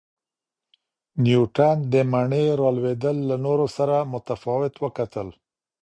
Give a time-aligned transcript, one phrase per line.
[1.23, 5.27] نیوټن د مڼې را لویدل له نورو سره متفاوت وکتل.